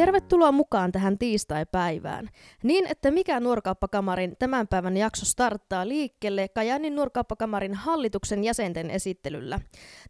[0.00, 2.28] Tervetuloa mukaan tähän tiistai-päivään.
[2.62, 9.60] Niin, että mikä Nuorkauppakamarin tämän päivän jakso starttaa liikkeelle Kajaanin Nuorkauppakamarin hallituksen jäsenten esittelyllä.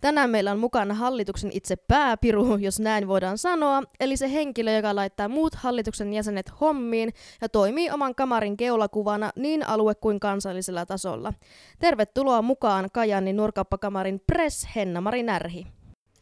[0.01, 4.97] Tänään meillä on mukana hallituksen itse pääpiru, jos näin voidaan sanoa, eli se henkilö, joka
[4.97, 11.33] laittaa muut hallituksen jäsenet hommiin ja toimii oman kamarin keulakuvana niin alue- kuin kansallisella tasolla.
[11.79, 15.67] Tervetuloa mukaan Kajaanin Nuorkauppakamarin press Henna-Mari Närhi.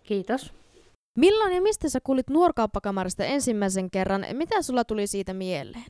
[0.02, 0.57] Kiitos.
[1.18, 4.26] Milloin ja mistä sä kuulit nuorkauppakamarista ensimmäisen kerran?
[4.32, 5.84] Mitä sulla tuli siitä mieleen?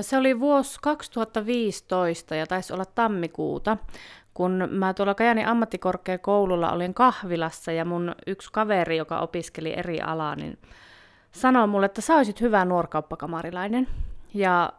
[0.00, 3.76] Se oli vuosi 2015 ja taisi olla tammikuuta,
[4.34, 10.36] kun mä tuolla Kajani ammattikorkeakoululla olin kahvilassa ja mun yksi kaveri, joka opiskeli eri alaa,
[10.36, 10.58] niin
[11.32, 13.88] sanoi mulle, että sä olisit hyvä nuorkauppakamarilainen.
[14.34, 14.72] Ja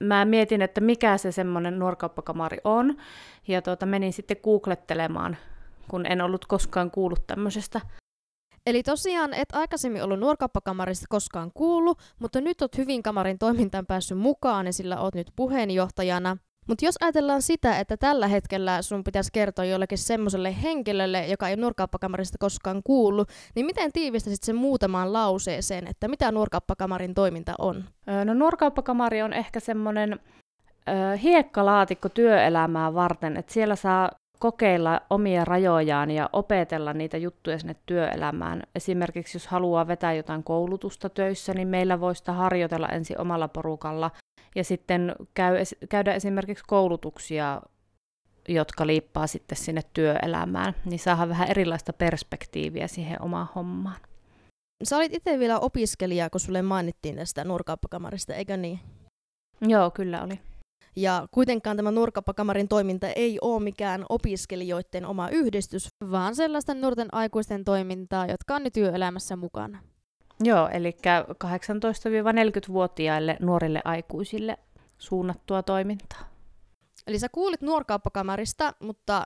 [0.00, 2.96] mä mietin, että mikä se semmoinen nuorkauppakamari on.
[3.48, 5.36] Ja tuota, menin sitten googlettelemaan,
[5.88, 7.80] kun en ollut koskaan kuullut tämmöisestä
[8.66, 14.18] Eli tosiaan et aikaisemmin ollut nuorkauppakamarista koskaan kuullut, mutta nyt oot hyvin kamarin toimintaan päässyt
[14.18, 16.36] mukaan ja sillä oot nyt puheenjohtajana.
[16.68, 21.56] Mutta jos ajatellaan sitä, että tällä hetkellä sun pitäisi kertoa jollekin semmoiselle henkilölle, joka ei
[21.56, 27.84] nuorkauppakamarista koskaan kuullut, niin miten tiivistäisit sen muutamaan lauseeseen, että mitä nuorkauppakamarin toiminta on?
[28.24, 30.20] No nuorkauppakamari on ehkä semmoinen
[31.22, 38.62] hiekkalaatikko työelämää varten, että siellä saa kokeilla omia rajojaan ja opetella niitä juttuja sinne työelämään.
[38.74, 44.10] Esimerkiksi jos haluaa vetää jotain koulutusta töissä, niin meillä voi sitä harjoitella ensin omalla porukalla
[44.54, 45.56] ja sitten käy,
[45.88, 47.62] käydä esimerkiksi koulutuksia,
[48.48, 53.96] jotka liippaa sitten sinne työelämään, niin saadaan vähän erilaista perspektiiviä siihen omaan hommaan.
[54.84, 58.80] Sä olit itse vielä opiskelija, kun sulle mainittiin tästä nurkauppakamarista, eikö niin?
[59.60, 60.40] Joo, kyllä oli.
[60.96, 67.64] Ja kuitenkaan tämä Nurkapakamarin toiminta ei ole mikään opiskelijoiden oma yhdistys, vaan sellaisten nuorten aikuisten
[67.64, 69.78] toimintaa, jotka on nyt työelämässä mukana.
[70.40, 70.96] Joo, eli
[71.44, 74.58] 18-40-vuotiaille nuorille aikuisille
[74.98, 76.28] suunnattua toimintaa.
[77.06, 79.24] Eli sä kuulit Nuorkauppakamarista, mutta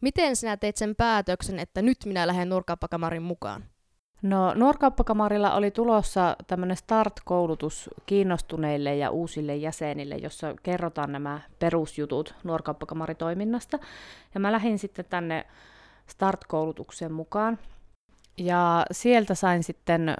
[0.00, 3.64] miten sinä teit sen päätöksen, että nyt minä lähden Nuorkauppakamarin mukaan?
[4.22, 13.78] No Nuorkauppakamarilla oli tulossa tämmöinen start-koulutus kiinnostuneille ja uusille jäsenille, jossa kerrotaan nämä perusjutut Nuorkauppakamari-toiminnasta.
[14.34, 15.46] Ja mä lähdin sitten tänne
[16.06, 17.58] start-koulutukseen mukaan.
[18.38, 20.16] Ja sieltä sain sitten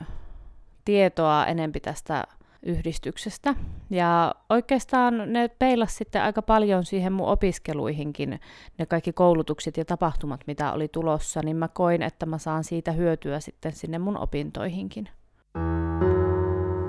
[0.85, 2.25] tietoa enempi tästä
[2.67, 3.55] yhdistyksestä.
[3.91, 8.41] Ja oikeastaan ne peilas sitten aika paljon siihen mun opiskeluihinkin,
[8.79, 12.93] ne kaikki koulutukset ja tapahtumat, mitä oli tulossa, niin mä koin, että mä saan siitä
[12.93, 15.09] hyötyä sitten sinne mun opintoihinkin.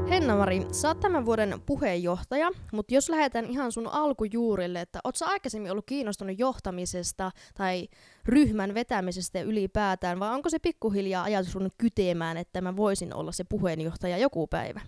[0.10, 5.26] Henna-Mari, sä oot tämän vuoden puheenjohtaja, mutta jos lähdetään ihan sun alkujuurille, että oot sä
[5.26, 7.88] aikaisemmin ollut kiinnostunut johtamisesta tai
[8.26, 13.44] ryhmän vetämisestä ylipäätään, vai onko se pikkuhiljaa ajatus ruvennut kyteemään, että mä voisin olla se
[13.44, 14.82] puheenjohtaja joku päivä?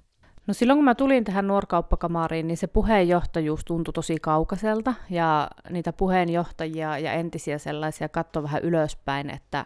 [0.49, 5.93] No silloin kun mä tulin tähän nuorkauppakamariin, niin se puheenjohtajuus tuntui tosi kaukaiselta ja niitä
[5.93, 9.65] puheenjohtajia ja entisiä sellaisia katsoi vähän ylöspäin, että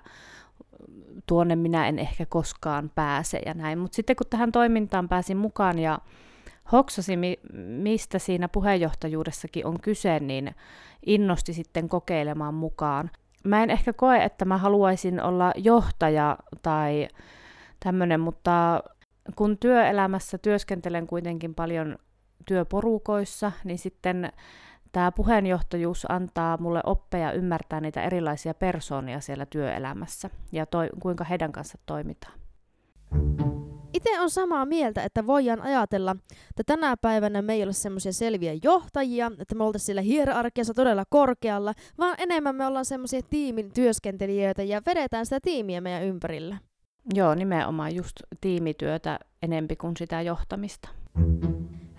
[1.28, 3.80] tuonne minä en ehkä koskaan pääse ja näin.
[3.80, 6.00] Mutta sitten kun tähän toimintaan pääsin mukaan ja
[6.72, 7.14] hoksasi,
[7.68, 10.56] mistä siinä puheenjohtajuudessakin on kyse, niin
[11.06, 13.12] innosti sitten kokeilemaan mukaan.
[13.44, 17.08] Mä en ehkä koe, että mä haluaisin olla johtaja tai
[17.80, 18.84] tämmöinen, mutta
[19.35, 21.97] kun työelämässä työskentelen kuitenkin paljon
[22.45, 24.31] työporukoissa, niin sitten
[24.91, 31.51] tämä puheenjohtajuus antaa mulle oppeja ymmärtää niitä erilaisia persoonia siellä työelämässä ja toi, kuinka heidän
[31.51, 32.39] kanssa toimitaan.
[33.94, 36.16] Itse on samaa mieltä, että voidaan ajatella,
[36.50, 41.03] että tänä päivänä me ei ole semmoisia selviä johtajia, että me oltaisiin siellä hierarkiassa todella
[41.09, 46.57] korkealla, vaan enemmän me ollaan semmoisia tiimin työskentelijöitä ja vedetään sitä tiimiä meidän ympärillä.
[47.14, 50.90] Joo, nimenomaan just tiimityötä enempi kuin sitä johtamista.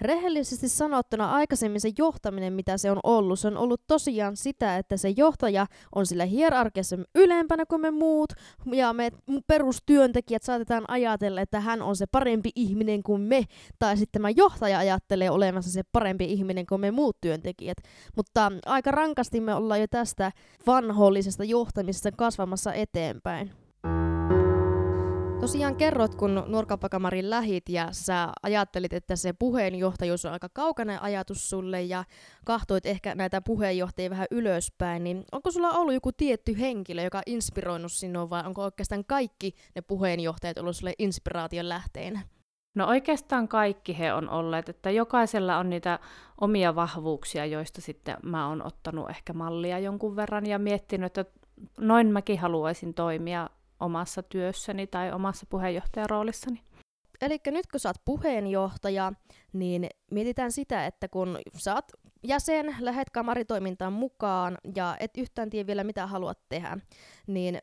[0.01, 4.97] Rehellisesti sanottuna aikaisemmin se johtaminen, mitä se on ollut, se on ollut tosiaan sitä, että
[4.97, 8.33] se johtaja on sillä hierarkiassa ylempänä kuin me muut,
[8.73, 9.11] ja me
[9.47, 13.45] perustyöntekijät saatetaan ajatella, että hän on se parempi ihminen kuin me,
[13.79, 17.79] tai sitten tämä johtaja ajattelee olevansa se parempi ihminen kuin me muut työntekijät.
[18.17, 20.33] Mutta aika rankasti me ollaan jo tästä
[20.67, 23.64] vanhollisesta johtamisesta kasvamassa eteenpäin.
[25.45, 31.51] Tosiaan kerrot, kun Nuorkauppakamarin lähit ja sä ajattelit, että se puheenjohtajuus on aika kaukainen ajatus
[31.51, 32.05] sulle ja
[32.45, 37.23] kahtoit ehkä näitä puheenjohtajia vähän ylöspäin, niin onko sulla ollut joku tietty henkilö, joka on
[37.27, 42.21] inspiroinut sinua vai onko oikeastaan kaikki ne puheenjohtajat ollut sulle inspiraation lähteenä?
[42.75, 45.99] No oikeastaan kaikki he on olleet, että jokaisella on niitä
[46.41, 51.39] omia vahvuuksia, joista sitten mä oon ottanut ehkä mallia jonkun verran ja miettinyt, että
[51.81, 53.51] noin mäkin haluaisin toimia
[53.81, 56.63] omassa työssäni tai omassa puheenjohtajaroolissani.
[57.21, 59.13] Eli nyt kun sä oot puheenjohtaja,
[59.53, 61.85] niin mietitään sitä, että kun sä oot
[62.23, 66.79] jäsen, lähet kamaritoimintaan mukaan ja et yhtään tiedä vielä mitä haluat tehdä,
[67.27, 67.59] niin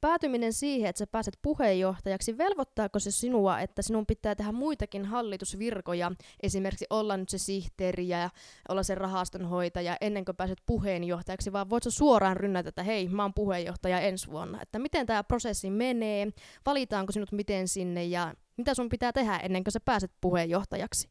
[0.00, 6.12] päätyminen siihen, että sä pääset puheenjohtajaksi, velvoittaako se sinua, että sinun pitää tehdä muitakin hallitusvirkoja,
[6.42, 8.30] esimerkiksi olla nyt se sihteeri ja
[8.68, 13.22] olla se rahastonhoitaja ennen kuin pääset puheenjohtajaksi, vai voit sä suoraan rynnätä, että hei, mä
[13.22, 16.28] oon puheenjohtaja ensi vuonna, että miten tämä prosessi menee,
[16.66, 18.04] valitaanko sinut miten sinne?
[18.04, 21.08] Ja mitä sun pitää tehdä ennen kuin sä pääset puheenjohtajaksi?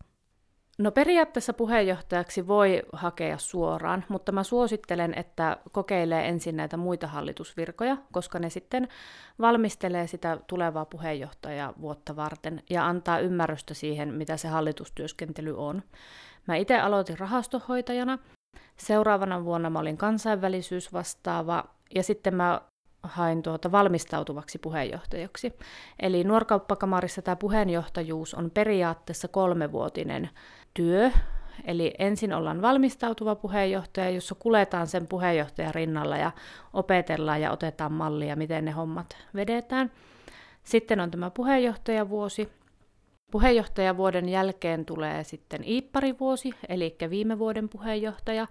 [0.80, 7.98] No periaatteessa puheenjohtajaksi voi hakea suoraan, mutta mä suosittelen, että kokeilee ensin näitä muita hallitusvirkoja,
[8.12, 8.88] koska ne sitten
[9.40, 15.84] valmistelee sitä tulevaa puheenjohtajaa vuotta varten ja antaa ymmärrystä siihen, mitä se hallitustyöskentely on.
[16.48, 18.20] Mä itse aloitin rahastohoitajana,
[18.78, 21.64] seuraavana vuonna mä olin kansainvälisyysvastaava
[21.96, 22.62] ja sitten mä
[23.04, 25.54] hain tuota valmistautuvaksi puheenjohtajaksi.
[26.00, 30.30] Eli nuorkauppakamarissa tämä puheenjohtajuus on periaatteessa kolmevuotinen
[30.74, 31.12] työ,
[31.66, 36.32] Eli ensin ollaan valmistautuva puheenjohtaja, jossa kuletaan sen puheenjohtajan rinnalla ja
[36.74, 39.92] opetellaan ja otetaan mallia, miten ne hommat vedetään.
[40.64, 42.50] Sitten on tämä puheenjohtajavuosi.
[43.32, 48.48] Puheenjohtajavuoden jälkeen tulee sitten Iipparivuosi, eli viime vuoden puheenjohtaja.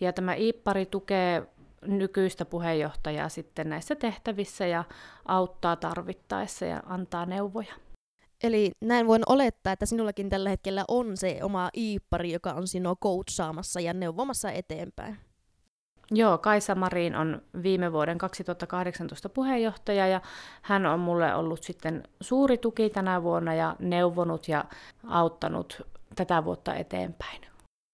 [0.00, 1.42] Ja tämä Iippari tukee
[1.82, 4.84] nykyistä puheenjohtajaa sitten näissä tehtävissä ja
[5.26, 7.74] auttaa tarvittaessa ja antaa neuvoja.
[8.42, 12.96] Eli näin voin olettaa, että sinullakin tällä hetkellä on se oma iippari, joka on sinua
[12.96, 15.18] coachaamassa ja neuvomassa eteenpäin.
[16.10, 20.20] Joo, Kaisa Marin on viime vuoden 2018 puheenjohtaja ja
[20.62, 24.64] hän on mulle ollut sitten suuri tuki tänä vuonna ja neuvonut ja
[25.08, 25.82] auttanut
[26.16, 27.40] tätä vuotta eteenpäin.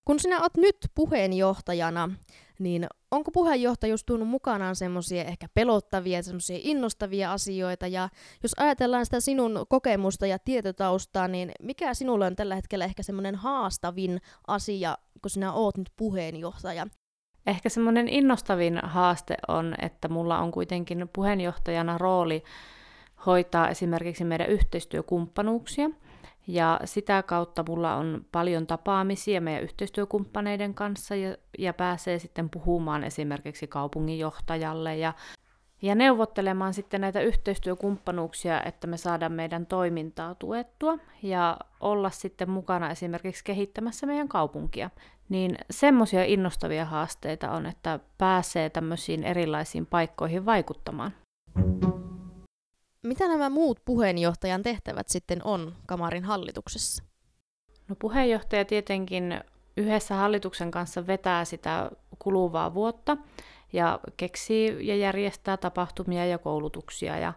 [0.05, 2.11] Kun sinä olet nyt puheenjohtajana,
[2.59, 8.09] niin onko puheenjohtajuus tuonut mukanaan semmoisia ehkä pelottavia, semmoisia innostavia asioita, ja
[8.43, 13.35] jos ajatellaan sitä sinun kokemusta ja tietotaustaa, niin mikä sinulle on tällä hetkellä ehkä semmoinen
[13.35, 16.87] haastavin asia, kun sinä oot nyt puheenjohtaja?
[17.47, 22.43] Ehkä semmoinen innostavin haaste on, että mulla on kuitenkin puheenjohtajana rooli
[23.27, 25.91] hoitaa esimerkiksi meidän yhteistyökumppanuuksia–
[26.47, 33.05] ja sitä kautta mulla on paljon tapaamisia meidän yhteistyökumppaneiden kanssa ja, ja pääsee sitten puhumaan
[33.05, 35.13] esimerkiksi kaupunginjohtajalle ja,
[35.83, 42.91] ja neuvottelemaan sitten näitä yhteistyökumppanuuksia, että me saadaan meidän toimintaa tuettua ja olla sitten mukana
[42.91, 44.91] esimerkiksi kehittämässä meidän kaupunkia.
[45.29, 51.13] Niin semmoisia innostavia haasteita on, että pääsee tämmöisiin erilaisiin paikkoihin vaikuttamaan.
[53.03, 57.05] Mitä nämä muut puheenjohtajan tehtävät sitten on Kamarin hallituksessa?
[57.89, 59.41] No puheenjohtaja tietenkin
[59.77, 63.17] yhdessä hallituksen kanssa vetää sitä kuluvaa vuotta
[63.73, 67.33] ja keksii ja järjestää tapahtumia ja koulutuksia ja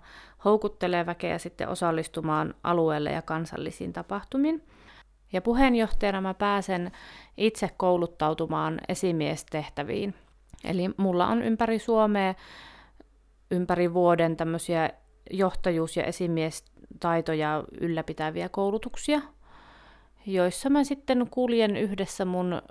[0.45, 4.63] houkuttelee väkeä sitten osallistumaan alueelle ja kansallisiin tapahtumiin.
[5.33, 6.91] Ja puheenjohtajana mä pääsen
[7.37, 10.13] itse kouluttautumaan esimiestehtäviin.
[10.63, 12.33] Eli mulla on ympäri Suomea
[13.51, 14.89] ympäri vuoden tämmöisiä
[15.31, 19.21] johtajuus- ja esimiestaitoja ylläpitäviä koulutuksia,
[20.25, 22.61] joissa mä sitten kuljen yhdessä mun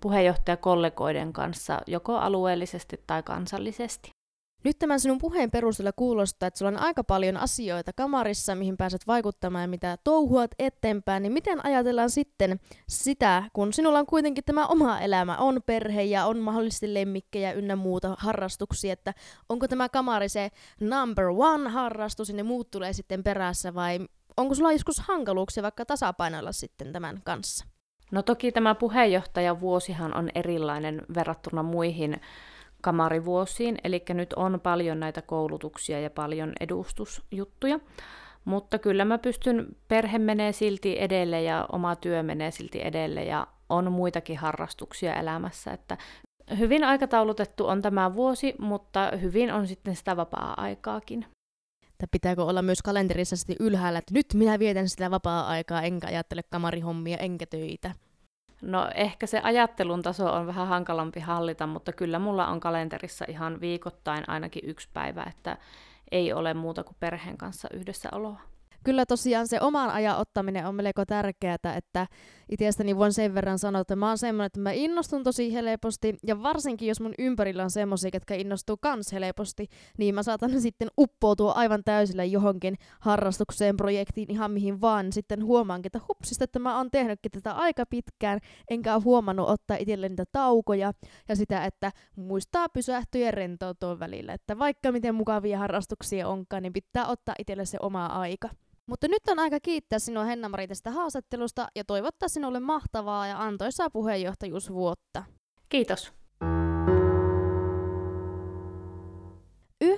[0.00, 4.10] puheenjohtajakollegoiden kanssa joko alueellisesti tai kansallisesti.
[4.64, 9.06] Nyt tämän sinun puheen perusteella kuulostaa, että sulla on aika paljon asioita kamarissa, mihin pääset
[9.06, 14.66] vaikuttamaan ja mitä touhuat eteenpäin, niin miten ajatellaan sitten sitä, kun sinulla on kuitenkin tämä
[14.66, 19.14] oma elämä, on perhe ja on mahdollisesti lemmikkejä ynnä muuta harrastuksia, että
[19.48, 20.50] onko tämä kamari se
[20.80, 23.98] number one harrastus ja ne muut tulee sitten perässä vai
[24.36, 27.66] onko sulla joskus hankaluuksia vaikka tasapainoilla sitten tämän kanssa?
[28.12, 32.20] No toki tämä puheenjohtajavuosihan on erilainen verrattuna muihin
[32.84, 37.80] kamarivuosiin, eli nyt on paljon näitä koulutuksia ja paljon edustusjuttuja.
[38.44, 43.46] Mutta kyllä mä pystyn, perhe menee silti edelle ja oma työ menee silti edelle ja
[43.68, 45.98] on muitakin harrastuksia elämässä, että
[46.58, 51.26] hyvin aikataulutettu on tämä vuosi, mutta hyvin on sitten sitä vapaa-aikaakin.
[51.98, 57.16] Tai pitääkö olla myös kalenterissa ylhäällä, että nyt minä vietän sitä vapaa-aikaa, enkä ajattele kamarihommia,
[57.16, 57.94] enkä töitä?
[58.64, 63.60] No ehkä se ajattelun taso on vähän hankalampi hallita, mutta kyllä mulla on kalenterissa ihan
[63.60, 65.56] viikoittain ainakin yksi päivä, että
[66.10, 68.40] ei ole muuta kuin perheen kanssa yhdessäoloa
[68.84, 72.06] kyllä tosiaan se oman ajan ottaminen on melko tärkeää, että
[72.48, 76.42] itsestäni voin sen verran sanoa, että mä oon semmoinen, että mä innostun tosi helposti, ja
[76.42, 79.66] varsinkin jos mun ympärillä on semmoisia, jotka innostuu kans helposti,
[79.98, 85.88] niin mä saatan sitten uppoutua aivan täysillä johonkin harrastukseen, projektiin, ihan mihin vaan, sitten huomaankin,
[85.88, 90.24] että hupsista, että mä oon tehnytkin tätä aika pitkään, enkä ole huomannut ottaa itselle niitä
[90.32, 90.92] taukoja,
[91.28, 96.72] ja sitä, että muistaa pysähtyä ja rentoutua välillä, että vaikka miten mukavia harrastuksia onkaan, niin
[96.72, 98.48] pitää ottaa itselle se oma aika.
[98.86, 103.90] Mutta nyt on aika kiittää sinua Henna-Mari tästä haastattelusta ja toivottaa sinulle mahtavaa ja antoisaa
[103.90, 105.24] puheenjohtajuusvuotta.
[105.68, 106.12] Kiitos.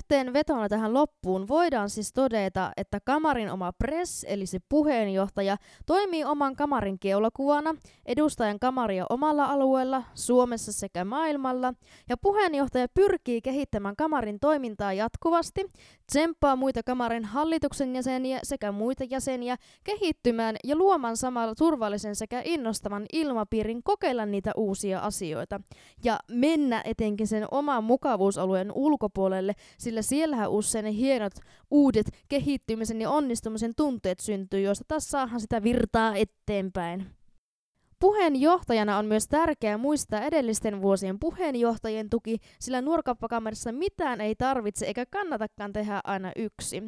[0.07, 6.25] Yhteen vetona tähän loppuun voidaan siis todeta, että kamarin oma press, eli se puheenjohtaja, toimii
[6.25, 7.75] oman kamarin keulakuvana,
[8.07, 11.75] edustajan kamaria omalla alueella, Suomessa sekä maailmalla,
[12.09, 15.67] ja puheenjohtaja pyrkii kehittämään kamarin toimintaa jatkuvasti,
[16.07, 23.07] tsemppaa muita kamarin hallituksen jäseniä sekä muita jäseniä kehittymään ja luomaan samalla turvallisen sekä innostavan
[23.13, 25.61] ilmapiirin kokeilla niitä uusia asioita,
[26.05, 31.33] ja mennä etenkin sen oman mukavuusalueen ulkopuolelle sillä siellähän usein ne hienot
[31.71, 37.07] uudet kehittymisen ja onnistumisen tunteet syntyy, joista taas saadaan sitä virtaa eteenpäin.
[37.99, 45.07] Puheenjohtajana on myös tärkeää muistaa edellisten vuosien puheenjohtajien tuki, sillä nuorkappakamerissa mitään ei tarvitse eikä
[45.07, 46.83] kannatakaan tehdä aina yksi.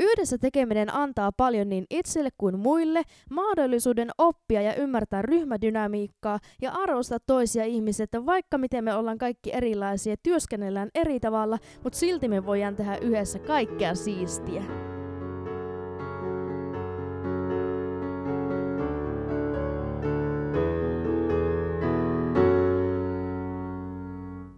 [0.00, 7.18] Yhdessä tekeminen antaa paljon niin itselle kuin muille mahdollisuuden oppia ja ymmärtää ryhmädynamiikkaa ja arvostaa
[7.26, 12.46] toisia ihmisiä, että vaikka miten me ollaan kaikki erilaisia, työskennellään eri tavalla, mutta silti me
[12.46, 14.89] voidaan tehdä yhdessä kaikkea siistiä.